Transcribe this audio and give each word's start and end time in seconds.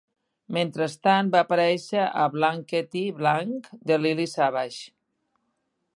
Mentrestant, 0.55 1.29
va 1.35 1.41
aparèixer 1.45 2.07
a 2.23 2.25
"Blankety 2.37 3.03
Blank" 3.21 3.69
de 3.93 4.03
Lily 4.03 4.29
Savage. 4.33 4.85